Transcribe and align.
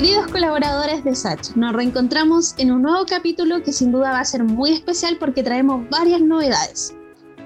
Queridos 0.00 0.28
colaboradores 0.28 1.04
de 1.04 1.14
SACH, 1.14 1.56
nos 1.56 1.74
reencontramos 1.74 2.54
en 2.56 2.72
un 2.72 2.80
nuevo 2.80 3.04
capítulo 3.04 3.62
que 3.62 3.70
sin 3.70 3.92
duda 3.92 4.12
va 4.12 4.20
a 4.20 4.24
ser 4.24 4.44
muy 4.44 4.70
especial 4.70 5.18
porque 5.20 5.42
traemos 5.42 5.86
varias 5.90 6.22
novedades. 6.22 6.94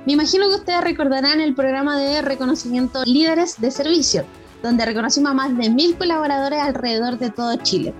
Me 0.06 0.12
imagino 0.12 0.48
que 0.48 0.54
ustedes 0.54 0.80
recordarán 0.82 1.40
el 1.40 1.56
programa 1.56 1.98
de 1.98 2.22
reconocimiento 2.22 3.02
Líderes 3.06 3.60
de 3.60 3.72
Servicio, 3.72 4.24
donde 4.62 4.86
reconocimos 4.86 5.32
a 5.32 5.34
más 5.34 5.56
de 5.58 5.68
mil 5.68 5.98
colaboradores 5.98 6.60
alrededor 6.60 7.18
de 7.18 7.30
todo 7.30 7.56
Chile. 7.56 7.92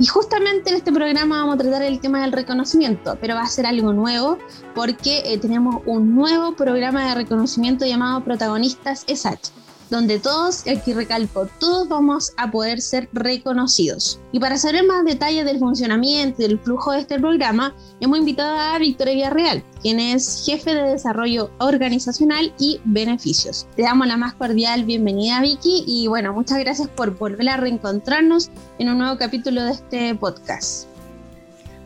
Y 0.00 0.06
justamente 0.06 0.70
en 0.70 0.76
este 0.78 0.90
programa 0.90 1.42
vamos 1.42 1.54
a 1.54 1.58
tratar 1.58 1.82
el 1.82 2.00
tema 2.00 2.22
del 2.22 2.32
reconocimiento, 2.32 3.16
pero 3.20 3.36
va 3.36 3.42
a 3.42 3.46
ser 3.46 3.64
algo 3.64 3.92
nuevo 3.92 4.38
porque 4.74 5.22
eh, 5.24 5.38
tenemos 5.38 5.82
un 5.86 6.16
nuevo 6.16 6.56
programa 6.56 7.10
de 7.10 7.14
reconocimiento 7.14 7.86
llamado 7.86 8.24
Protagonistas 8.24 9.04
SH 9.06 9.63
donde 9.90 10.18
todos, 10.18 10.66
aquí 10.66 10.92
recalco, 10.92 11.48
todos 11.58 11.88
vamos 11.88 12.32
a 12.36 12.50
poder 12.50 12.80
ser 12.80 13.08
reconocidos. 13.12 14.20
Y 14.32 14.40
para 14.40 14.56
saber 14.56 14.84
más 14.86 15.04
detalles 15.04 15.44
del 15.44 15.58
funcionamiento 15.58 16.42
y 16.42 16.48
del 16.48 16.58
flujo 16.58 16.92
de 16.92 17.00
este 17.00 17.18
programa, 17.18 17.74
hemos 18.00 18.18
invitado 18.18 18.58
a 18.58 18.78
Victoria 18.78 19.14
Villarreal, 19.14 19.64
quien 19.82 20.00
es 20.00 20.44
jefe 20.46 20.74
de 20.74 20.90
desarrollo 20.90 21.50
organizacional 21.58 22.52
y 22.58 22.80
beneficios. 22.84 23.66
Te 23.76 23.82
damos 23.82 24.06
la 24.06 24.16
más 24.16 24.34
cordial 24.34 24.84
bienvenida, 24.84 25.40
Vicky, 25.40 25.84
y 25.86 26.06
bueno, 26.06 26.32
muchas 26.32 26.58
gracias 26.58 26.88
por 26.88 27.16
volver 27.16 27.48
a 27.48 27.56
reencontrarnos 27.56 28.50
en 28.78 28.88
un 28.88 28.98
nuevo 28.98 29.18
capítulo 29.18 29.62
de 29.64 29.72
este 29.72 30.14
podcast. 30.14 30.88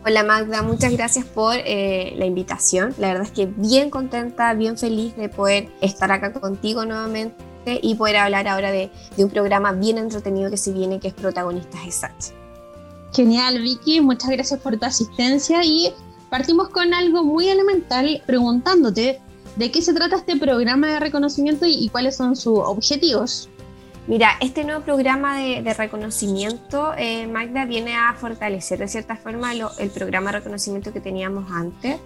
Hola 0.07 0.23
Magda, 0.23 0.63
muchas 0.63 0.93
gracias 0.93 1.27
por 1.27 1.57
eh, 1.57 2.15
la 2.17 2.25
invitación. 2.25 2.95
La 2.99 3.09
verdad 3.09 3.25
es 3.25 3.33
que 3.33 3.47
bien 3.47 3.91
contenta, 3.91 4.55
bien 4.55 4.79
feliz 4.79 5.15
de 5.17 5.29
poder 5.29 5.69
estar 5.83 6.11
acá 6.13 6.33
contigo 6.33 6.85
nuevamente 6.85 7.48
y 7.83 7.95
poder 7.95 8.17
hablar 8.17 8.49
ahora 8.49 8.71
de, 8.71 8.91
un 9.17 9.31
programa 9.31 9.73
bien 9.73 9.99
entretenido 9.99 10.51
que 10.51 10.57
se 10.57 10.73
viene, 10.73 11.01
que 11.01 11.09
es 11.09 11.15
Protagonistas 11.15 11.81
Exactos. 11.85 12.33
Genial, 13.13 13.61
Vicky, 13.61 14.01
muchas 14.01 14.31
gracias 14.31 14.61
por 14.61 14.77
tu 14.79 14.85
asistencia 14.85 15.65
y 15.65 15.93
partimos 16.31 16.69
con 16.69 16.93
algo 16.95 17.25
muy 17.25 17.49
elemental 17.49 18.23
preguntándote 18.27 19.21
de 19.57 19.71
qué 19.71 19.83
se 19.83 19.95
trata 19.95 20.17
este 20.17 20.37
programa 20.37 20.89
de 20.89 21.01
reconocimiento 21.01 21.67
y, 21.67 21.89
cuáles 21.89 22.17
son 22.17 22.37
sus 22.37 22.59
objetivos. 22.59 23.49
Mira, 24.07 24.31
este 24.41 24.65
nuevo 24.65 24.83
programa 24.83 25.39
de, 25.39 25.75
reconocimiento, 25.75 26.93
eh, 26.97 27.27
Magda, 27.27 27.65
viene 27.65 27.95
a 27.95 28.15
fortalecer 28.15 28.79
de 28.79 28.89
cierta 28.89 29.17
forma 29.17 29.53
el 29.53 29.91
programa 29.91 30.33
de 30.33 30.39
reconocimiento 30.39 30.93
que 30.93 31.01
teníamos 31.01 31.51
antes. 31.51 31.99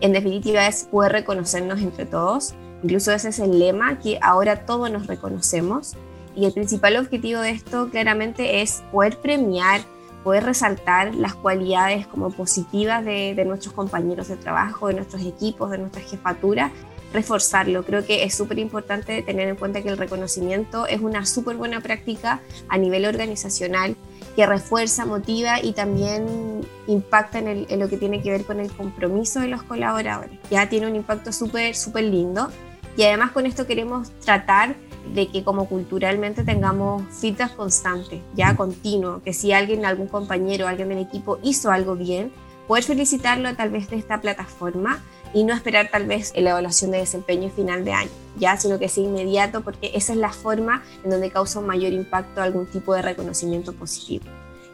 En 0.00 0.12
definitiva, 0.12 0.66
es 0.66 0.84
poder 0.84 1.12
reconocernos 1.12 1.80
entre 1.80 2.06
todos 2.06 2.54
Incluso 2.82 3.12
ese 3.12 3.28
es 3.28 3.38
el 3.38 3.58
lema, 3.58 3.98
que 3.98 4.18
ahora 4.22 4.64
todos 4.64 4.90
nos 4.90 5.06
reconocemos. 5.06 5.94
Y 6.34 6.46
el 6.46 6.52
principal 6.52 6.96
objetivo 6.96 7.40
de 7.40 7.50
esto 7.50 7.90
claramente 7.90 8.62
es 8.62 8.82
poder 8.92 9.18
premiar, 9.18 9.82
poder 10.24 10.44
resaltar 10.44 11.14
las 11.14 11.34
cualidades 11.34 12.06
como 12.06 12.30
positivas 12.30 13.04
de, 13.04 13.42
nuestros 13.44 13.74
compañeros 13.74 14.28
de 14.28 14.36
trabajo, 14.36 14.88
de 14.88 14.94
nuestros 14.94 15.22
equipos, 15.22 15.70
de 15.70 15.78
nuestra 15.78 16.02
jefatura, 16.02 16.70
reforzarlo. 17.12 17.84
Creo 17.84 18.06
que 18.06 18.22
es 18.22 18.34
súper 18.34 18.58
importante 18.58 19.22
tener 19.22 19.48
en 19.48 19.56
cuenta 19.56 19.82
que 19.82 19.88
el 19.88 19.98
reconocimiento 19.98 20.86
es 20.86 21.00
una 21.00 21.26
súper 21.26 21.56
buena 21.56 21.80
práctica 21.80 22.40
a 22.68 22.78
nivel 22.78 23.04
organizacional 23.06 23.96
que 24.36 24.46
refuerza, 24.46 25.04
motiva 25.04 25.60
y 25.60 25.72
también 25.72 26.64
impacta 26.86 27.40
en, 27.40 27.66
en, 27.68 27.80
lo 27.80 27.88
que 27.88 27.96
tiene 27.96 28.22
que 28.22 28.30
ver 28.30 28.44
con 28.44 28.60
el 28.60 28.70
compromiso 28.70 29.40
de 29.40 29.48
los 29.48 29.64
colaboradores. 29.64 30.38
Ya 30.50 30.68
tiene 30.68 30.86
un 30.86 30.94
impacto 30.94 31.32
súper, 31.32 31.74
súper 31.74 32.04
lindo. 32.04 32.48
Y 32.96 33.04
además 33.04 33.30
con 33.32 33.46
esto 33.46 33.66
queremos 33.66 34.10
tratar 34.20 34.76
de 35.14 35.28
que 35.28 35.42
como 35.44 35.68
culturalmente 35.68 36.44
tengamos 36.44 37.02
feedback 37.20 37.56
constante, 37.56 38.22
ya 38.34 38.56
continuo, 38.56 39.22
que 39.22 39.32
si 39.32 39.52
alguien, 39.52 39.84
algún 39.84 40.08
compañero, 40.08 40.68
alguien 40.68 40.90
del 40.90 40.98
equipo 40.98 41.38
hizo 41.42 41.70
algo 41.70 41.96
bien, 41.96 42.32
poder 42.68 42.84
felicitarlo 42.84 43.54
tal 43.56 43.70
vez 43.70 43.88
de 43.90 43.96
esta 43.96 44.20
plataforma 44.20 45.02
y 45.32 45.44
no 45.44 45.54
esperar 45.54 45.90
tal 45.90 46.06
vez 46.06 46.32
la 46.36 46.50
evaluación 46.50 46.90
de 46.90 46.98
desempeño 46.98 47.50
final 47.50 47.84
de 47.84 47.92
año, 47.92 48.10
ya, 48.36 48.56
sino 48.56 48.78
que 48.78 48.88
sea 48.88 49.04
inmediato 49.04 49.62
porque 49.62 49.90
esa 49.94 50.12
es 50.12 50.18
la 50.18 50.32
forma 50.32 50.82
en 51.04 51.10
donde 51.10 51.30
causa 51.30 51.60
un 51.60 51.66
mayor 51.66 51.92
impacto 51.92 52.42
algún 52.42 52.66
tipo 52.66 52.94
de 52.94 53.02
reconocimiento 53.02 53.72
positivo. 53.72 54.24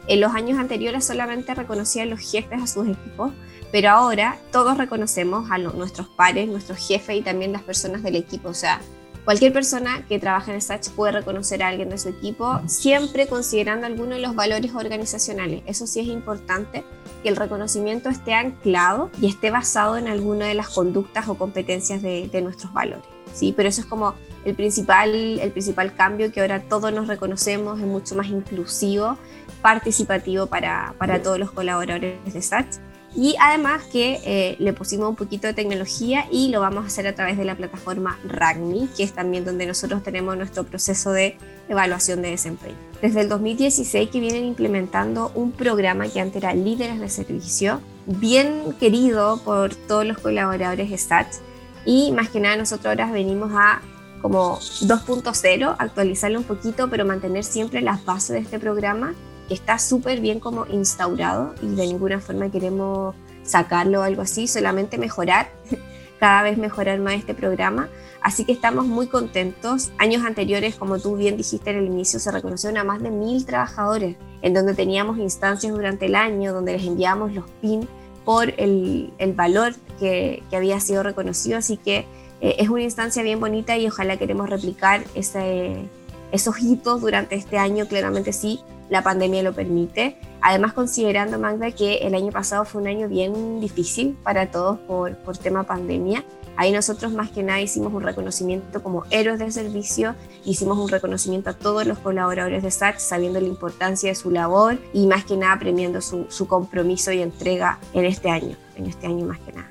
En 0.07 0.21
los 0.21 0.33
años 0.33 0.57
anteriores 0.57 1.05
solamente 1.05 1.53
reconocían 1.53 2.09
los 2.09 2.19
jefes 2.19 2.61
a 2.61 2.67
sus 2.67 2.87
equipos, 2.87 3.31
pero 3.71 3.89
ahora 3.89 4.37
todos 4.51 4.77
reconocemos 4.77 5.51
a 5.51 5.57
nuestros 5.57 6.07
pares, 6.07 6.47
nuestros 6.47 6.77
jefes 6.77 7.17
y 7.17 7.21
también 7.21 7.51
las 7.51 7.63
personas 7.63 8.03
del 8.03 8.15
equipo. 8.15 8.49
O 8.49 8.53
sea, 8.53 8.79
cualquier 9.25 9.51
persona 9.51 10.05
que 10.07 10.19
trabaja 10.19 10.53
en 10.53 10.61
SACH 10.61 10.91
puede 10.91 11.11
reconocer 11.11 11.61
a 11.61 11.67
alguien 11.67 11.89
de 11.89 11.97
su 11.97 12.07
equipo, 12.07 12.61
siempre 12.67 13.27
considerando 13.27 13.85
alguno 13.85 14.15
de 14.15 14.21
los 14.21 14.35
valores 14.35 14.73
organizacionales. 14.73 15.63
Eso 15.65 15.85
sí 15.85 15.99
es 15.99 16.07
importante, 16.07 16.85
que 17.21 17.27
el 17.27 17.35
reconocimiento 17.35 18.07
esté 18.07 18.33
anclado 18.33 19.11
y 19.19 19.27
esté 19.27 19.51
basado 19.51 19.97
en 19.97 20.07
alguna 20.07 20.45
de 20.47 20.53
las 20.53 20.69
conductas 20.69 21.27
o 21.27 21.35
competencias 21.35 22.01
de, 22.01 22.41
nuestros 22.41 22.71
valores. 22.71 23.03
¿sí? 23.33 23.53
Pero 23.55 23.67
eso 23.67 23.81
es 23.81 23.87
como 23.87 24.13
el 24.45 24.55
principal, 24.55 25.13
el 25.13 25.51
principal 25.51 25.93
cambio, 25.93 26.31
que 26.31 26.39
ahora 26.39 26.61
todos 26.61 26.93
nos 26.93 27.07
reconocemos, 27.07 27.81
es 27.81 27.85
mucho 27.85 28.15
más 28.15 28.27
inclusivo, 28.27 29.17
participativo 29.67 30.47
para, 30.47 30.93
para 30.97 31.21
todos 31.21 31.37
los 31.37 31.51
colaboradores 31.51 32.33
de 32.33 32.41
SACH 32.41 32.77
y 33.13 33.35
además 33.37 33.83
que 33.83 34.21
eh, 34.23 34.55
le 34.59 34.71
pusimos 34.71 35.09
un 35.09 35.17
poquito 35.17 35.45
de 35.45 35.53
tecnología 35.53 36.25
y 36.31 36.51
lo 36.51 36.61
vamos 36.61 36.85
a 36.85 36.87
hacer 36.87 37.05
a 37.05 37.13
través 37.13 37.37
de 37.37 37.43
la 37.43 37.55
plataforma 37.55 38.17
RAGMI, 38.25 38.87
que 38.95 39.03
es 39.03 39.11
también 39.11 39.43
donde 39.43 39.65
nosotros 39.65 40.03
tenemos 40.03 40.37
nuestro 40.37 40.63
proceso 40.63 41.11
de 41.11 41.37
evaluación 41.67 42.21
de 42.21 42.29
desempeño. 42.29 42.77
Desde 43.01 43.19
el 43.19 43.27
2016 43.27 44.09
que 44.09 44.21
vienen 44.21 44.45
implementando 44.45 45.33
un 45.35 45.51
programa 45.51 46.07
que 46.07 46.21
antes 46.21 46.41
era 46.41 46.53
Líderes 46.53 47.01
de 47.01 47.09
Servicio, 47.09 47.81
bien 48.05 48.73
querido 48.79 49.41
por 49.43 49.75
todos 49.75 50.05
los 50.05 50.17
colaboradores 50.19 50.89
de 50.89 50.97
SATS. 50.97 51.41
Y 51.85 52.13
más 52.13 52.29
que 52.29 52.39
nada 52.39 52.55
nosotros 52.55 52.85
ahora 52.85 53.11
venimos 53.11 53.51
a 53.53 53.81
como 54.21 54.59
2.0, 54.59 55.75
actualizarlo 55.77 56.39
un 56.39 56.45
poquito, 56.45 56.89
pero 56.89 57.05
mantener 57.05 57.43
siempre 57.43 57.81
las 57.81 58.05
bases 58.05 58.29
de 58.29 58.39
este 58.39 58.59
programa 58.59 59.13
que 59.47 59.53
está 59.53 59.79
súper 59.79 60.19
bien 60.19 60.39
como 60.39 60.65
instaurado 60.67 61.55
y 61.61 61.67
de 61.75 61.87
ninguna 61.87 62.19
forma 62.19 62.49
queremos 62.49 63.15
sacarlo 63.43 64.01
o 64.01 64.03
algo 64.03 64.21
así, 64.21 64.47
solamente 64.47 64.97
mejorar, 64.97 65.49
cada 66.19 66.43
vez 66.43 66.57
mejorar 66.57 66.99
más 66.99 67.15
este 67.15 67.33
programa. 67.33 67.89
Así 68.21 68.43
que 68.43 68.51
estamos 68.51 68.85
muy 68.85 69.07
contentos. 69.07 69.91
Años 69.97 70.25
anteriores, 70.25 70.75
como 70.75 70.99
tú 70.99 71.15
bien 71.15 71.37
dijiste 71.37 71.69
en 71.69 71.77
el 71.77 71.85
inicio, 71.85 72.19
se 72.19 72.31
reconocieron 72.31 72.77
a 72.77 72.83
más 72.83 73.01
de 73.01 73.11
mil 73.11 73.45
trabajadores, 73.45 74.17
en 74.41 74.53
donde 74.53 74.73
teníamos 74.73 75.17
instancias 75.17 75.73
durante 75.73 76.07
el 76.07 76.15
año, 76.15 76.53
donde 76.53 76.73
les 76.73 76.83
enviábamos 76.85 77.33
los 77.33 77.45
PIN 77.61 77.87
por 78.25 78.53
el, 78.57 79.13
valor 79.35 79.73
que, 79.99 80.43
que, 80.49 80.57
había 80.57 80.79
sido 80.79 81.03
reconocido. 81.03 81.57
Así 81.57 81.77
que 81.77 82.05
eh, 82.41 82.55
es 82.59 82.69
una 82.69 82.83
instancia 82.83 83.23
bien 83.23 83.39
bonita 83.39 83.77
y 83.77 83.87
ojalá 83.87 84.17
queremos 84.17 84.49
replicar 84.49 85.03
ese, 85.15 85.87
esos 86.31 86.59
hitos 86.59 87.01
durante 87.01 87.35
este 87.35 87.57
año, 87.57 87.87
claramente 87.87 88.33
sí, 88.33 88.59
la 88.89 89.03
pandemia 89.03 89.43
lo 89.43 89.53
permite. 89.53 90.17
Además, 90.41 90.73
considerando, 90.73 91.39
Magda, 91.39 91.71
que 91.71 91.95
el 91.97 92.15
año 92.15 92.31
pasado 92.31 92.65
fue 92.65 92.81
un 92.81 92.87
año 92.87 93.07
bien 93.07 93.59
difícil 93.59 94.17
para 94.23 94.51
todos 94.51 94.79
por, 94.79 95.15
por 95.17 95.37
tema 95.37 95.63
pandemia, 95.63 96.23
ahí 96.57 96.71
nosotros 96.71 97.13
más 97.13 97.29
que 97.29 97.43
nada 97.43 97.61
hicimos 97.61 97.93
un 97.93 98.01
reconocimiento 98.01 98.83
como 98.83 99.03
héroes 99.09 99.39
del 99.39 99.51
servicio, 99.51 100.15
hicimos 100.45 100.77
un 100.77 100.89
reconocimiento 100.89 101.51
a 101.51 101.53
todos 101.53 101.85
los 101.85 101.99
colaboradores 101.99 102.63
de 102.63 102.71
SAT, 102.71 102.97
sabiendo 102.97 103.39
la 103.39 103.47
importancia 103.47 104.09
de 104.09 104.15
su 104.15 104.31
labor 104.31 104.77
y 104.93 105.07
más 105.07 105.25
que 105.25 105.37
nada 105.37 105.57
premiando 105.59 106.01
su, 106.01 106.25
su 106.29 106.47
compromiso 106.47 107.11
y 107.11 107.21
entrega 107.21 107.79
en 107.93 108.05
este 108.05 108.29
año, 108.29 108.55
en 108.75 108.87
este 108.87 109.07
año 109.07 109.25
más 109.25 109.39
que 109.39 109.53
nada. 109.53 109.69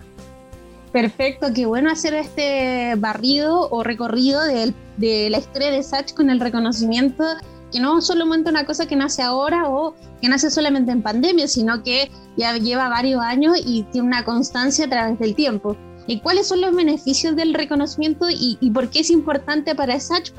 Perfecto, 0.93 1.49
qué 1.55 1.67
bueno 1.67 1.91
hacer 1.91 2.15
este 2.15 2.95
barrido 2.97 3.69
o 3.71 3.83
recorrido 3.83 4.43
de, 4.45 4.73
de 4.97 5.29
la 5.29 5.39
historia 5.39 5.71
de 5.71 5.83
SACH 5.83 6.15
con 6.15 6.31
el 6.31 6.41
reconocimiento 6.41 7.23
que 7.77 7.83
no 7.83 8.01
solamente 8.01 8.49
una 8.49 8.65
cosa 8.65 8.87
que 8.87 8.97
nace 8.97 9.21
ahora 9.21 9.69
o 9.69 9.95
que 10.23 10.31
nace 10.31 10.51
solamente 10.51 10.93
en 10.93 11.03
pandemia, 11.03 11.47
sino 11.47 11.83
que 11.83 12.11
ya 12.35 12.57
lleva 12.57 12.89
varios 12.89 13.21
años 13.21 13.59
y 13.63 13.83
tiene 13.93 14.07
una 14.07 14.25
constancia 14.25 14.87
a 14.87 14.89
través 14.89 15.19
del 15.19 15.35
tiempo. 15.35 15.77
¿Y 16.07 16.21
cuáles 16.21 16.49
son 16.49 16.63
los 16.63 16.75
beneficios 16.75 17.37
del 17.37 17.53
reconocimiento 17.53 18.29
y, 18.31 18.71
por 18.71 18.89
qué 18.89 19.01
es 19.01 19.11
importante 19.11 19.75
para 19.75 20.01
SACH? 20.01 20.31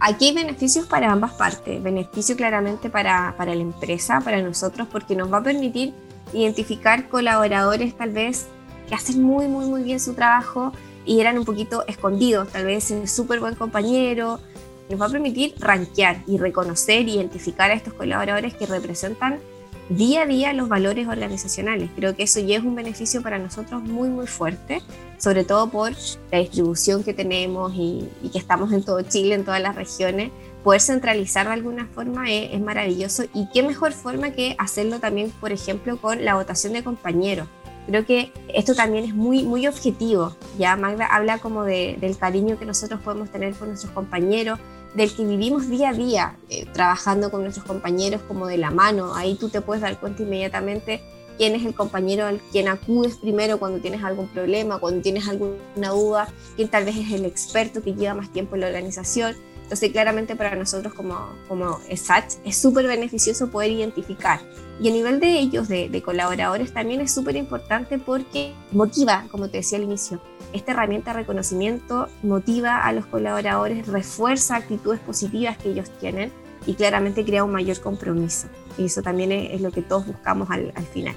Aquí 0.00 0.28
hay 0.28 0.34
beneficios 0.36 0.86
para 0.86 1.12
ambas 1.12 1.34
partes. 1.34 1.82
Beneficio 1.82 2.34
claramente 2.34 2.88
para, 2.88 3.34
para 3.36 3.54
la 3.54 3.60
empresa, 3.60 4.22
para 4.22 4.40
nosotros, 4.40 4.88
porque 4.90 5.14
nos 5.14 5.30
va 5.30 5.38
a 5.38 5.42
permitir 5.42 5.92
identificar 6.32 7.10
colaboradores 7.10 7.94
tal 7.94 8.12
vez 8.12 8.46
que 8.88 8.94
hacen 8.94 9.22
muy, 9.22 9.48
muy, 9.48 9.66
muy 9.66 9.82
bien 9.82 10.00
su 10.00 10.14
trabajo 10.14 10.72
y 11.04 11.20
eran 11.20 11.36
un 11.36 11.44
poquito 11.44 11.84
escondidos, 11.88 12.48
tal 12.48 12.64
vez 12.64 12.90
súper 13.04 13.38
buen 13.40 13.54
compañero, 13.54 14.40
nos 14.88 15.00
va 15.00 15.06
a 15.06 15.10
permitir 15.10 15.54
rankear 15.58 16.22
y 16.26 16.38
reconocer, 16.38 17.08
identificar 17.08 17.70
a 17.70 17.74
estos 17.74 17.94
colaboradores 17.94 18.54
que 18.54 18.66
representan 18.66 19.40
día 19.88 20.22
a 20.22 20.26
día 20.26 20.52
los 20.52 20.68
valores 20.68 21.06
organizacionales. 21.06 21.90
Creo 21.94 22.16
que 22.16 22.24
eso 22.24 22.40
ya 22.40 22.56
es 22.56 22.64
un 22.64 22.74
beneficio 22.74 23.22
para 23.22 23.38
nosotros 23.38 23.82
muy, 23.82 24.08
muy 24.08 24.26
fuerte, 24.26 24.82
sobre 25.18 25.44
todo 25.44 25.70
por 25.70 25.92
la 26.30 26.38
distribución 26.38 27.04
que 27.04 27.14
tenemos 27.14 27.72
y, 27.74 28.08
que 28.32 28.38
estamos 28.38 28.72
en 28.72 28.82
todo 28.82 29.02
Chile, 29.02 29.34
en 29.34 29.44
todas 29.44 29.62
las 29.62 29.76
regiones, 29.76 30.30
poder 30.64 30.80
centralizar 30.80 31.46
de 31.46 31.52
alguna 31.52 31.86
forma 31.86 32.30
es, 32.30 32.60
maravilloso 32.60 33.24
y 33.32 33.48
qué 33.52 33.62
mejor 33.62 33.92
forma 33.92 34.30
que 34.30 34.56
hacerlo 34.58 34.98
también, 34.98 35.30
por 35.40 35.52
ejemplo, 35.52 35.96
con 35.98 36.24
la 36.24 36.34
votación 36.34 36.72
de 36.72 36.82
compañeros. 36.82 37.48
Creo 37.86 38.04
que 38.04 38.32
esto 38.52 38.74
también 38.74 39.04
es 39.04 39.14
muy, 39.14 39.44
muy 39.44 39.68
objetivo. 39.68 40.36
Ya 40.58 40.74
Magda 40.74 41.06
habla 41.06 41.38
como 41.38 41.62
del 41.62 42.18
cariño 42.18 42.58
que 42.58 42.64
nosotros 42.64 43.00
podemos 43.00 43.30
tener 43.30 43.54
con 43.54 43.68
nuestros 43.68 43.92
compañeros, 43.92 44.58
del 44.96 45.14
que 45.14 45.24
vivimos 45.24 45.68
día 45.68 45.90
a 45.90 45.92
día, 45.92 46.36
eh, 46.48 46.66
trabajando 46.72 47.30
con 47.30 47.42
nuestros 47.42 47.66
compañeros 47.66 48.22
como 48.26 48.46
de 48.46 48.56
la 48.56 48.70
mano. 48.70 49.14
Ahí 49.14 49.34
tú 49.36 49.50
te 49.50 49.60
puedes 49.60 49.82
dar 49.82 50.00
cuenta 50.00 50.22
inmediatamente 50.22 51.02
quién 51.36 51.54
es 51.54 51.66
el 51.66 51.74
compañero 51.74 52.24
al 52.24 52.40
quien 52.50 52.68
acudes 52.68 53.16
primero 53.16 53.58
cuando 53.58 53.78
tienes 53.80 54.02
algún 54.02 54.26
problema, 54.28 54.78
cuando 54.78 55.02
tienes 55.02 55.28
alguna 55.28 55.90
duda, 55.90 56.28
quién 56.56 56.68
tal 56.68 56.86
vez 56.86 56.96
es 56.96 57.12
el 57.12 57.26
experto 57.26 57.82
que 57.82 57.94
lleva 57.94 58.14
más 58.14 58.32
tiempo 58.32 58.54
en 58.54 58.62
la 58.62 58.68
organización. 58.68 59.36
Entonces, 59.62 59.90
claramente 59.90 60.36
para 60.36 60.54
nosotros 60.54 60.94
como, 60.94 61.18
como 61.48 61.78
SAT 61.94 62.34
es 62.44 62.56
súper 62.56 62.86
beneficioso 62.86 63.50
poder 63.50 63.72
identificar. 63.72 64.40
Y 64.80 64.88
a 64.88 64.92
nivel 64.92 65.20
de 65.20 65.38
ellos, 65.38 65.68
de, 65.68 65.88
de 65.88 66.02
colaboradores, 66.02 66.72
también 66.72 67.00
es 67.00 67.14
súper 67.14 67.36
importante 67.36 67.98
porque 67.98 68.52
motiva, 68.72 69.24
como 69.30 69.48
te 69.48 69.58
decía 69.58 69.78
al 69.78 69.84
inicio, 69.84 70.20
esta 70.52 70.72
herramienta 70.72 71.12
de 71.12 71.20
reconocimiento 71.20 72.08
motiva 72.22 72.78
a 72.84 72.92
los 72.92 73.06
colaboradores, 73.06 73.86
refuerza 73.86 74.56
actitudes 74.56 75.00
positivas 75.00 75.56
que 75.58 75.70
ellos 75.70 75.90
tienen 75.98 76.32
y 76.66 76.74
claramente 76.74 77.24
crea 77.24 77.44
un 77.44 77.52
mayor 77.52 77.80
compromiso. 77.80 78.48
Y 78.76 78.86
eso 78.86 79.02
también 79.02 79.32
es, 79.32 79.60
lo 79.60 79.70
que 79.70 79.82
todos 79.82 80.06
buscamos 80.06 80.50
al, 80.50 80.72
al, 80.74 80.84
final. 80.84 81.14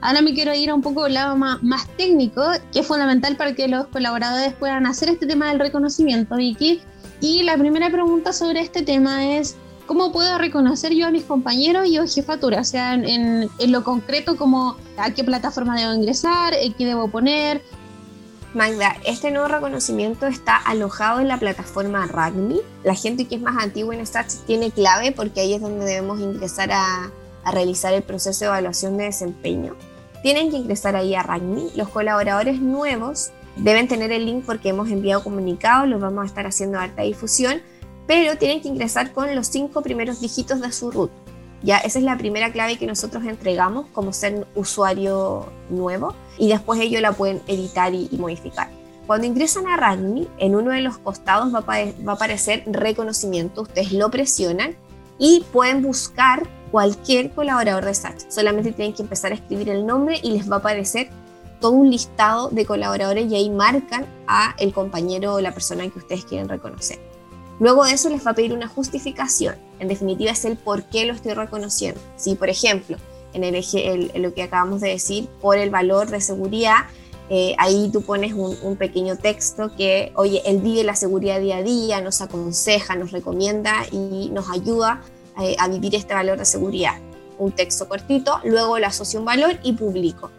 Ahora 0.00 0.20
me 0.20 0.34
quiero 0.34 0.54
ir 0.54 0.70
a 0.70 0.74
un 0.74 0.82
poco 0.82 1.04
al 1.04 1.14
lado 1.14 1.36
más, 1.36 1.62
más, 1.62 1.88
técnico, 1.96 2.42
que 2.72 2.80
es 2.80 2.86
fundamental 2.86 3.36
para 3.36 3.54
que 3.54 3.68
los 3.68 3.86
colaboradores 3.88 4.52
puedan 4.54 4.86
hacer 4.86 5.08
este 5.08 5.26
tema 5.26 5.48
del 5.48 5.60
reconocimiento, 5.60 6.36
Vicky. 6.36 6.82
Y 7.20 7.44
la 7.44 7.56
primera 7.56 7.90
pregunta 7.90 8.32
sobre 8.32 8.60
este 8.60 8.82
tema 8.82 9.36
es, 9.36 9.56
¿cómo 9.86 10.12
puedo 10.12 10.38
reconocer 10.38 10.92
yo 10.92 11.06
a 11.06 11.10
mis 11.10 11.24
compañeros 11.24 11.86
y 11.86 11.96
a 11.96 12.06
jefatura? 12.06 12.60
O 12.60 12.64
sea, 12.64 12.94
en, 12.94 13.48
en, 13.58 13.72
lo 13.72 13.84
concreto, 13.84 14.36
como 14.36 14.76
a 14.96 15.10
qué 15.10 15.24
plataforma 15.24 15.78
debo 15.80 15.94
ingresar, 15.94 16.54
qué 16.76 16.86
debo 16.86 17.08
poner. 17.08 17.62
Magda, 18.54 18.96
este 19.04 19.30
nuevo 19.30 19.48
reconocimiento 19.48 20.26
está 20.26 20.56
alojado 20.56 21.20
en 21.20 21.28
la 21.28 21.38
plataforma 21.38 22.06
RAGMI. 22.06 22.60
La 22.84 22.94
gente 22.94 23.26
que 23.26 23.36
es 23.36 23.40
más 23.40 23.62
antigua 23.62 23.94
en 23.94 24.06
Stats 24.06 24.42
tiene 24.46 24.70
clave 24.70 25.12
porque 25.12 25.40
ahí 25.40 25.54
es 25.54 25.60
donde 25.60 25.84
debemos 25.84 26.20
ingresar 26.20 26.72
a, 26.72 27.10
a 27.44 27.50
realizar 27.50 27.92
el 27.92 28.02
proceso 28.02 28.44
de 28.44 28.46
evaluación 28.46 28.96
de 28.96 29.04
desempeño. 29.04 29.74
Tienen 30.22 30.50
que 30.50 30.56
ingresar 30.56 30.96
ahí 30.96 31.14
a 31.14 31.22
RAGMI. 31.22 31.72
Los 31.76 31.88
colaboradores 31.90 32.60
nuevos 32.60 33.30
Deben 33.56 33.88
tener 33.88 34.12
el 34.12 34.26
link 34.26 34.44
porque 34.44 34.68
hemos 34.68 34.90
enviado 34.90 35.22
comunicados, 35.22 35.88
los 35.88 36.00
vamos 36.00 36.24
a 36.24 36.26
estar 36.26 36.46
haciendo 36.46 36.78
alta 36.78 37.02
difusión, 37.02 37.62
pero 38.06 38.36
tienen 38.38 38.60
que 38.60 38.68
ingresar 38.68 39.12
con 39.12 39.34
los 39.34 39.46
cinco 39.48 39.82
primeros 39.82 40.20
dígitos 40.20 40.60
de 40.60 40.72
su 40.72 40.90
root. 40.90 41.10
Ya, 41.62 41.78
esa 41.78 41.98
es 41.98 42.04
la 42.04 42.18
primera 42.18 42.52
clave 42.52 42.76
que 42.76 42.86
nosotros 42.86 43.24
entregamos 43.24 43.86
como 43.92 44.12
ser 44.12 44.46
usuario 44.54 45.46
nuevo 45.70 46.14
y 46.38 46.48
después 46.48 46.80
ellos 46.80 47.00
la 47.00 47.12
pueden 47.12 47.42
editar 47.46 47.94
y, 47.94 48.08
modificar. 48.18 48.70
Cuando 49.06 49.26
ingresan 49.26 49.66
a 49.66 49.76
RAGMI, 49.76 50.28
en 50.38 50.54
uno 50.54 50.72
de 50.72 50.80
los 50.80 50.98
costados 50.98 51.54
va 51.54 51.58
a, 51.58 51.84
va 52.06 52.12
a 52.12 52.14
aparecer 52.14 52.64
reconocimiento, 52.66 53.62
ustedes 53.62 53.92
lo 53.92 54.10
presionan 54.10 54.76
y 55.18 55.44
pueden 55.52 55.82
buscar 55.82 56.46
cualquier 56.70 57.30
colaborador 57.30 57.84
de 57.84 57.94
SAT. 57.94 58.30
Solamente 58.30 58.72
tienen 58.72 58.94
que 58.94 59.02
empezar 59.02 59.32
a 59.32 59.36
escribir 59.36 59.70
el 59.70 59.86
nombre 59.86 60.20
y 60.22 60.32
les 60.32 60.50
va 60.50 60.56
a 60.56 60.58
aparecer 60.58 61.08
todo 61.60 61.72
un 61.72 61.90
listado 61.90 62.50
de 62.50 62.66
colaboradores 62.66 63.30
y 63.30 63.34
ahí 63.34 63.50
marcan 63.50 64.06
a 64.26 64.54
el 64.58 64.72
compañero 64.72 65.34
o 65.34 65.40
la 65.40 65.52
persona 65.52 65.88
que 65.88 65.98
ustedes 65.98 66.24
quieren 66.24 66.48
reconocer. 66.48 67.15
Luego 67.58 67.84
de 67.84 67.92
eso 67.92 68.10
les 68.10 68.26
va 68.26 68.32
a 68.32 68.34
pedir 68.34 68.52
una 68.52 68.68
justificación. 68.68 69.56
En 69.78 69.88
definitiva 69.88 70.30
es 70.30 70.44
el 70.44 70.56
por 70.56 70.84
qué 70.84 71.06
lo 71.06 71.14
estoy 71.14 71.32
reconociendo. 71.32 72.00
Si, 72.16 72.34
por 72.34 72.50
ejemplo, 72.50 72.98
en 73.32 73.44
el 73.44 73.54
eje, 73.54 74.10
lo 74.18 74.34
que 74.34 74.42
acabamos 74.42 74.80
de 74.80 74.90
decir, 74.90 75.28
por 75.40 75.56
el 75.58 75.70
valor 75.70 76.08
de 76.10 76.20
seguridad, 76.20 76.86
eh, 77.28 77.56
ahí 77.58 77.90
tú 77.92 78.02
pones 78.02 78.34
un, 78.34 78.76
pequeño 78.76 79.16
texto 79.16 79.74
que, 79.76 80.12
oye, 80.14 80.42
él 80.46 80.60
vive 80.60 80.84
la 80.84 80.94
seguridad 80.94 81.40
día 81.40 81.56
a 81.56 81.62
día, 81.62 82.00
nos 82.00 82.20
aconseja, 82.20 82.94
nos 82.94 83.10
recomienda 83.10 83.84
y 83.90 84.30
nos 84.30 84.48
ayuda 84.50 85.02
eh, 85.42 85.56
a 85.58 85.68
vivir 85.68 85.94
este 85.94 86.14
valor 86.14 86.38
de 86.38 86.44
seguridad. 86.44 86.94
Un 87.38 87.52
texto 87.52 87.88
cortito, 87.88 88.40
luego 88.44 88.78
le 88.78 88.86
asocio 88.86 89.18
un 89.18 89.26
valor 89.26 89.58
y 89.62 89.72
publico. 89.72 90.30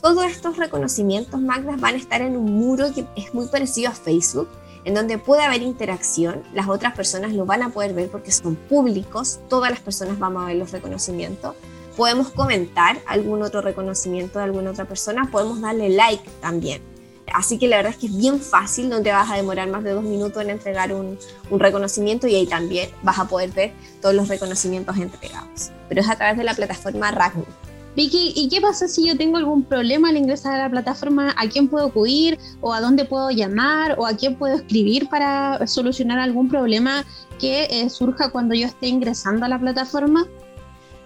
Todos 0.00 0.24
estos 0.24 0.56
reconocimientos, 0.56 1.40
Magdas, 1.40 1.78
van 1.78 1.94
a 1.94 1.98
estar 1.98 2.22
en 2.22 2.36
un 2.36 2.52
muro 2.52 2.92
que 2.94 3.04
es 3.16 3.34
muy 3.34 3.46
parecido 3.48 3.90
a 3.90 3.94
Facebook, 3.94 4.48
en 4.84 4.94
donde 4.94 5.18
puede 5.18 5.42
haber 5.42 5.62
interacción, 5.62 6.42
las 6.54 6.68
otras 6.68 6.94
personas 6.94 7.32
lo 7.32 7.44
van 7.46 7.62
a 7.62 7.70
poder 7.70 7.92
ver 7.92 8.08
porque 8.08 8.32
son 8.32 8.56
públicos, 8.56 9.40
todas 9.48 9.70
las 9.70 9.80
personas 9.80 10.18
vamos 10.18 10.42
a 10.42 10.46
ver 10.46 10.56
los 10.56 10.72
reconocimientos. 10.72 11.54
Podemos 11.96 12.30
comentar 12.30 12.98
algún 13.06 13.42
otro 13.42 13.60
reconocimiento 13.60 14.38
de 14.38 14.46
alguna 14.46 14.70
otra 14.70 14.86
persona, 14.86 15.28
podemos 15.30 15.60
darle 15.60 15.90
like 15.90 16.28
también. 16.40 16.82
Así 17.32 17.58
que 17.58 17.68
la 17.68 17.76
verdad 17.76 17.92
es 17.92 17.98
que 17.98 18.06
es 18.06 18.16
bien 18.16 18.40
fácil, 18.40 18.88
no 18.88 19.02
te 19.02 19.12
vas 19.12 19.30
a 19.30 19.36
demorar 19.36 19.68
más 19.68 19.84
de 19.84 19.90
dos 19.90 20.02
minutos 20.02 20.42
en 20.42 20.50
entregar 20.50 20.92
un, 20.92 21.18
reconocimiento 21.50 22.26
y 22.26 22.34
ahí 22.34 22.46
también 22.46 22.90
vas 23.02 23.18
a 23.18 23.26
poder 23.26 23.50
ver 23.50 23.72
todos 24.00 24.14
los 24.14 24.28
reconocimientos 24.28 24.96
entregados. 24.96 25.70
Pero 25.88 26.00
es 26.00 26.08
a 26.08 26.16
través 26.16 26.36
de 26.38 26.44
la 26.44 26.54
plataforma 26.54 27.10
Ragni. 27.10 27.44
Vicky, 27.96 28.32
¿y 28.36 28.48
qué 28.48 28.60
pasa 28.60 28.86
si 28.86 29.06
yo 29.06 29.16
tengo 29.16 29.36
algún 29.36 29.64
problema 29.64 30.10
al 30.10 30.16
ingresar 30.16 30.54
a 30.54 30.64
la 30.64 30.70
plataforma? 30.70 31.34
¿A 31.36 31.48
quién 31.48 31.68
puedo 31.68 31.86
acudir? 31.86 32.38
¿O 32.60 32.72
a 32.72 32.80
dónde 32.80 33.04
puedo 33.04 33.30
llamar? 33.30 33.96
¿O 33.98 34.06
a 34.06 34.16
quién 34.16 34.36
puedo 34.36 34.54
escribir 34.54 35.08
para 35.08 35.66
solucionar 35.66 36.20
algún 36.20 36.48
problema 36.48 37.04
que 37.40 37.64
eh, 37.64 37.90
surja 37.90 38.30
cuando 38.30 38.54
yo 38.54 38.66
esté 38.66 38.86
ingresando 38.86 39.44
a 39.44 39.48
la 39.48 39.58
plataforma? 39.58 40.26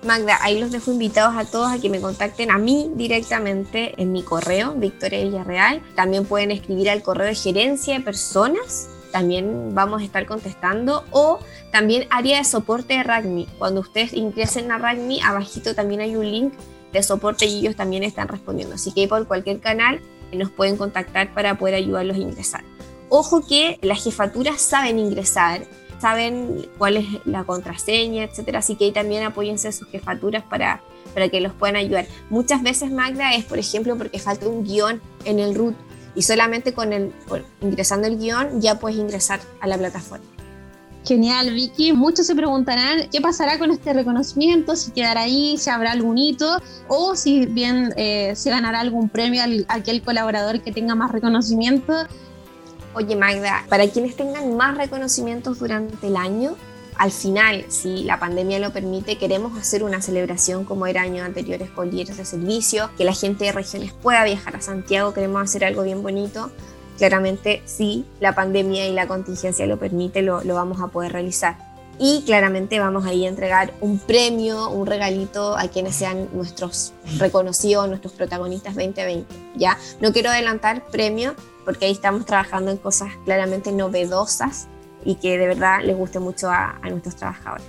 Magda, 0.04 0.38
ahí 0.42 0.60
los 0.60 0.70
dejo 0.70 0.92
invitados 0.92 1.34
a 1.36 1.50
todos 1.50 1.72
a 1.72 1.78
que 1.78 1.88
me 1.88 2.00
contacten 2.00 2.50
a 2.50 2.58
mí 2.58 2.90
directamente 2.94 3.94
en 3.96 4.12
mi 4.12 4.22
correo, 4.22 4.74
Victoria 4.74 5.24
Villarreal. 5.24 5.82
También 5.94 6.26
pueden 6.26 6.50
escribir 6.50 6.90
al 6.90 7.02
correo 7.02 7.26
de 7.26 7.34
gerencia 7.34 7.94
de 7.94 8.00
personas, 8.00 8.90
también 9.14 9.76
vamos 9.76 10.02
a 10.02 10.04
estar 10.04 10.26
contestando. 10.26 11.04
O 11.12 11.38
también 11.70 12.08
área 12.10 12.38
de 12.38 12.44
soporte 12.44 12.94
de 12.94 13.04
RAGMI. 13.04 13.46
Cuando 13.58 13.80
ustedes 13.80 14.12
ingresen 14.12 14.72
a 14.72 14.78
RAGMI, 14.78 15.20
abajito 15.20 15.72
también 15.72 16.00
hay 16.00 16.16
un 16.16 16.28
link 16.28 16.52
de 16.92 17.00
soporte 17.00 17.46
y 17.46 17.60
ellos 17.60 17.76
también 17.76 18.02
están 18.02 18.26
respondiendo. 18.26 18.74
Así 18.74 18.90
que 18.92 19.06
por 19.06 19.24
cualquier 19.28 19.60
canal 19.60 20.00
nos 20.32 20.50
pueden 20.50 20.76
contactar 20.76 21.32
para 21.32 21.56
poder 21.56 21.76
ayudarlos 21.76 22.16
a 22.16 22.20
ingresar. 22.20 22.64
Ojo 23.08 23.46
que 23.46 23.78
las 23.82 24.02
jefaturas 24.02 24.60
saben 24.60 24.98
ingresar, 24.98 25.62
saben 26.00 26.66
cuál 26.76 26.96
es 26.96 27.06
la 27.24 27.44
contraseña, 27.44 28.24
etcétera, 28.24 28.58
así 28.58 28.74
que 28.74 28.86
ahí 28.86 28.92
también 28.92 29.22
apóyense 29.22 29.70
sus 29.70 29.86
jefaturas 29.90 30.42
para, 30.42 30.82
para 31.14 31.28
que 31.28 31.40
los 31.40 31.52
puedan 31.52 31.76
ayudar. 31.76 32.08
Muchas 32.30 32.64
veces, 32.64 32.90
Magda, 32.90 33.32
es 33.34 33.44
por 33.44 33.58
ejemplo 33.58 33.96
porque 33.96 34.18
falta 34.18 34.48
un 34.48 34.64
guion 34.64 35.00
en 35.24 35.38
el 35.38 35.54
root 35.54 35.76
y 36.14 36.22
solamente 36.22 36.72
con 36.72 36.92
el 36.92 37.12
ingresando 37.60 38.06
el 38.06 38.18
guion 38.18 38.60
ya 38.60 38.78
puedes 38.78 38.98
ingresar 38.98 39.40
a 39.60 39.66
la 39.66 39.76
plataforma. 39.78 40.24
Genial, 41.04 41.52
Vicky. 41.52 41.92
Muchos 41.92 42.26
se 42.26 42.34
preguntarán 42.34 43.10
qué 43.10 43.20
pasará 43.20 43.58
con 43.58 43.70
este 43.70 43.92
reconocimiento, 43.92 44.74
si 44.74 44.90
quedará 44.90 45.22
ahí, 45.22 45.58
si 45.58 45.68
habrá 45.68 45.92
algún 45.92 46.16
hito 46.16 46.62
o 46.88 47.14
si 47.14 47.44
bien 47.44 47.92
eh, 47.96 48.32
se 48.34 48.48
ganará 48.48 48.80
algún 48.80 49.10
premio 49.10 49.42
al, 49.42 49.66
a 49.68 49.74
aquel 49.74 50.02
colaborador 50.02 50.62
que 50.62 50.72
tenga 50.72 50.94
más 50.94 51.12
reconocimiento. 51.12 51.92
Oye, 52.94 53.16
Magda, 53.16 53.66
para 53.68 53.86
quienes 53.88 54.16
tengan 54.16 54.56
más 54.56 54.78
reconocimientos 54.78 55.58
durante 55.58 56.06
el 56.06 56.16
año, 56.16 56.56
al 56.96 57.10
final, 57.10 57.64
si 57.68 58.04
la 58.04 58.18
pandemia 58.18 58.58
lo 58.58 58.72
permite, 58.72 59.18
queremos 59.18 59.58
hacer 59.58 59.82
una 59.82 60.00
celebración 60.00 60.64
como 60.64 60.86
era 60.86 61.02
años 61.02 61.26
anteriores 61.26 61.70
con 61.70 61.90
líderes 61.90 62.16
de 62.16 62.24
servicio, 62.24 62.90
que 62.96 63.04
la 63.04 63.12
gente 63.12 63.44
de 63.44 63.52
regiones 63.52 63.92
pueda 63.92 64.24
viajar 64.24 64.56
a 64.56 64.60
Santiago, 64.60 65.12
queremos 65.12 65.42
hacer 65.42 65.64
algo 65.64 65.82
bien 65.82 66.02
bonito 66.02 66.50
claramente 66.98 67.62
si 67.64 68.04
la 68.20 68.34
pandemia 68.34 68.86
y 68.86 68.92
la 68.92 69.06
contingencia 69.06 69.66
lo 69.66 69.78
permite, 69.78 70.22
lo, 70.22 70.42
vamos 70.44 70.80
a 70.80 70.88
poder 70.88 71.12
realizar. 71.12 71.56
Y 71.96 72.22
claramente 72.26 72.80
vamos 72.80 73.06
ahí 73.06 73.24
a 73.24 73.28
entregar 73.28 73.72
un 73.80 74.00
premio, 74.00 74.68
un 74.70 74.84
regalito 74.84 75.56
a 75.56 75.68
quienes 75.68 75.94
sean 75.94 76.28
nuestros 76.32 76.92
reconocidos, 77.18 77.88
nuestros 77.88 78.12
protagonistas 78.14 78.74
2020. 78.74 79.32
Ya 79.54 79.78
no 80.00 80.12
quiero 80.12 80.30
adelantar 80.30 80.84
premio 80.86 81.34
porque 81.64 81.86
ahí 81.86 81.92
estamos 81.92 82.26
trabajando 82.26 82.72
en 82.72 82.78
cosas 82.78 83.10
claramente 83.24 83.70
novedosas 83.70 84.66
y 85.04 85.16
que 85.16 85.38
de 85.38 85.46
verdad 85.48 85.80
les 85.82 85.96
guste 85.96 86.18
mucho 86.18 86.50
a, 86.50 86.78
a 86.82 86.90
nuestros 86.90 87.16
trabajadores. 87.16 87.66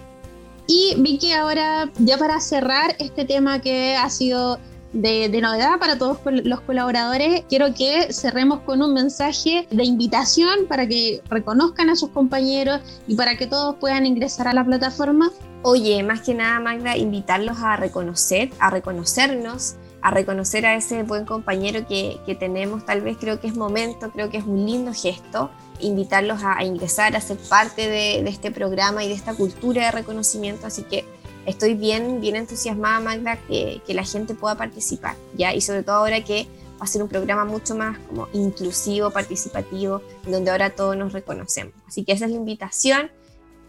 Y 0.67 0.95
Vicky, 0.97 1.31
ahora 1.31 1.91
ya 1.99 2.17
para 2.17 2.39
cerrar 2.39 2.95
este 2.99 3.25
tema 3.25 3.59
que 3.59 3.95
ha 3.95 4.09
sido 4.09 4.59
de, 4.95 5.41
novedad 5.41 5.77
para 5.77 5.97
todos 5.97 6.19
los 6.25 6.61
colaboradores, 6.61 7.43
quiero 7.49 7.73
que 7.73 8.13
cerremos 8.13 8.61
con 8.61 8.81
un 8.81 8.93
mensaje 8.93 9.67
de 9.69 9.83
invitación 9.83 10.67
para 10.67 10.87
que 10.87 11.21
reconozcan 11.29 11.89
a 11.89 11.95
sus 11.95 12.09
compañeros 12.09 12.81
y 13.07 13.15
para 13.15 13.37
que 13.37 13.45
todos 13.45 13.75
puedan 13.75 14.05
ingresar 14.05 14.47
a 14.47 14.53
la 14.53 14.63
plataforma. 14.63 15.31
Oye, 15.63 16.01
más 16.03 16.21
que 16.21 16.33
nada, 16.33 16.59
Magda, 16.59 16.95
invitarlos 16.95 17.57
a 17.59 17.75
reconocer, 17.75 18.51
a 18.59 18.69
reconocernos, 18.69 19.75
a 20.01 20.11
reconocer 20.11 20.65
a 20.65 20.75
ese 20.75 21.03
buen 21.03 21.25
compañero 21.25 21.85
que, 21.87 22.19
que 22.25 22.35
tenemos. 22.35 22.85
Tal 22.85 23.01
vez 23.01 23.17
creo 23.19 23.39
que 23.39 23.47
es 23.47 23.55
momento, 23.55 24.11
creo 24.11 24.29
que 24.29 24.37
es 24.37 24.45
un 24.45 24.65
lindo 24.65 24.93
gesto 24.93 25.51
invitarlos 25.79 26.39
a, 26.43 26.63
ingresar, 26.63 27.15
a 27.15 27.21
ser 27.21 27.37
parte 27.37 27.87
de, 27.87 28.27
este 28.27 28.51
programa 28.51 29.03
y 29.03 29.07
de 29.07 29.13
esta 29.13 29.33
cultura 29.33 29.85
de 29.85 29.91
reconocimiento. 29.91 30.67
Así 30.67 30.83
que 30.83 31.05
estoy 31.45 31.75
bien, 31.75 32.21
bien 32.21 32.35
entusiasmada, 32.35 32.99
Magda, 32.99 33.37
que, 33.47 33.81
la 33.87 34.03
gente 34.03 34.35
pueda 34.35 34.55
participar, 34.55 35.15
¿ya? 35.35 35.53
Y 35.53 35.61
sobre 35.61 35.83
todo 35.83 35.95
ahora 35.95 36.23
que 36.23 36.47
va 36.79 36.85
a 36.85 36.87
ser 36.87 37.01
un 37.01 37.09
programa 37.09 37.45
mucho 37.45 37.75
más 37.75 37.97
como 38.09 38.27
inclusivo, 38.33 39.11
participativo, 39.11 40.01
donde 40.27 40.51
ahora 40.51 40.69
todos 40.71 40.97
nos 40.97 41.13
reconocemos. 41.13 41.73
Así 41.87 42.03
que 42.03 42.11
esa 42.11 42.25
es 42.25 42.31
la 42.31 42.37
invitación. 42.37 43.11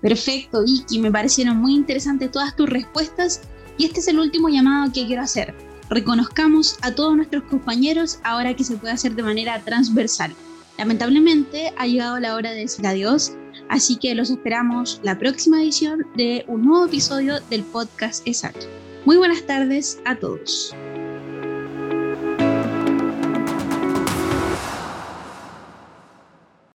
Perfecto, 0.00 0.62
Iki, 0.64 0.98
me 0.98 1.10
parecieron 1.10 1.56
muy 1.56 1.74
interesantes 1.74 2.30
todas 2.30 2.54
tus 2.54 2.68
respuestas 2.68 3.40
y 3.78 3.86
este 3.86 4.00
es 4.00 4.08
el 4.08 4.18
último 4.18 4.48
llamado 4.48 4.92
que 4.92 5.06
quiero 5.06 5.22
hacer. 5.22 5.54
Reconozcamos 5.88 6.76
a 6.82 6.92
todos 6.92 7.16
nuestros 7.16 7.44
compañeros 7.44 8.18
ahora 8.24 8.54
que 8.54 8.64
se 8.64 8.76
puede 8.76 8.92
hacer 8.92 9.14
de 9.14 9.22
manera 9.22 9.62
transversal. 9.64 10.34
Lamentablemente 10.78 11.72
ha 11.76 11.86
llegado 11.86 12.18
la 12.20 12.34
hora 12.34 12.50
de 12.50 12.60
decir 12.60 12.86
adiós, 12.86 13.36
así 13.68 13.96
que 13.96 14.14
los 14.14 14.30
esperamos 14.30 15.00
la 15.02 15.18
próxima 15.18 15.62
edición 15.62 16.06
de 16.16 16.44
un 16.48 16.66
nuevo 16.66 16.86
episodio 16.86 17.40
del 17.50 17.62
podcast 17.62 18.26
Exacto. 18.26 18.66
Muy 19.04 19.16
buenas 19.16 19.42
tardes 19.42 20.00
a 20.04 20.16
todos. 20.16 20.74